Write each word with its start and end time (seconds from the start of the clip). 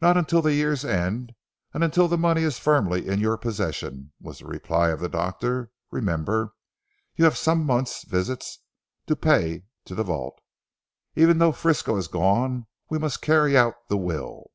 "Not 0.00 0.16
until 0.16 0.40
the 0.40 0.54
year's 0.54 0.86
end, 0.86 1.32
and 1.74 1.84
until 1.84 2.08
the 2.08 2.16
money 2.16 2.44
is 2.44 2.58
firmly 2.58 3.06
in 3.06 3.20
your 3.20 3.36
possession," 3.36 4.10
was 4.18 4.38
the 4.38 4.46
reply 4.46 4.88
of 4.88 5.00
the 5.00 5.08
doctor, 5.10 5.70
"remember 5.90 6.54
you 7.16 7.26
have 7.26 7.36
some 7.36 7.66
months' 7.66 8.04
visits 8.04 8.60
to 9.06 9.14
pay 9.16 9.64
to 9.84 9.94
that 9.96 10.04
vault. 10.04 10.40
Even 11.14 11.36
though 11.36 11.52
Frisco 11.52 11.96
has 11.96 12.08
gone 12.08 12.68
we 12.88 12.98
must 12.98 13.20
carry 13.20 13.54
out 13.54 13.74
the 13.90 13.98
will." 13.98 14.50